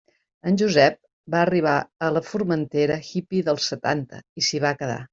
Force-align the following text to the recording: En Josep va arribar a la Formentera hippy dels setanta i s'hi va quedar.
En 0.51 0.55
Josep 0.61 0.97
va 1.35 1.41
arribar 1.43 1.75
a 2.09 2.11
la 2.17 2.25
Formentera 2.31 3.01
hippy 3.13 3.47
dels 3.51 3.71
setanta 3.75 4.27
i 4.43 4.49
s'hi 4.51 4.67
va 4.69 4.79
quedar. 4.83 5.03